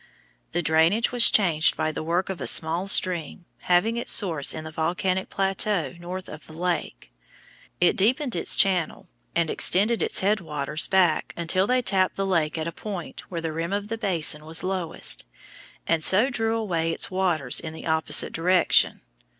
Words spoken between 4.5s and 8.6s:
in the volcanic plateau north of the lake. It deepened its